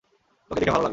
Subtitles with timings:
[0.51, 0.89] তোকে দেখে ভালো লাগলো।